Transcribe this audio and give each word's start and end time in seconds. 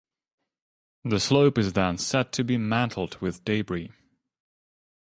The 1.05 1.19
slope 1.19 1.59
is 1.59 1.73
then 1.73 1.99
said 1.99 2.31
to 2.33 2.43
be 2.43 2.57
"mantled" 2.57 3.21
with 3.21 3.45
debris. 3.45 3.91